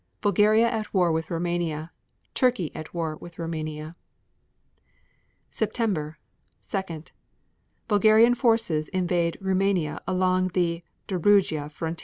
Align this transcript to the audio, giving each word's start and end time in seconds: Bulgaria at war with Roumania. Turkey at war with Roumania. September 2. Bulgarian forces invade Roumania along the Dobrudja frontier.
Bulgaria 0.21 0.67
at 0.67 0.91
war 0.95 1.11
with 1.11 1.29
Roumania. 1.29 1.91
Turkey 2.33 2.73
at 2.75 2.91
war 2.91 3.17
with 3.17 3.37
Roumania. 3.37 3.95
September 5.51 6.17
2. 6.67 7.03
Bulgarian 7.87 8.33
forces 8.33 8.89
invade 8.89 9.37
Roumania 9.39 10.01
along 10.07 10.47
the 10.55 10.81
Dobrudja 11.07 11.69
frontier. 11.71 11.99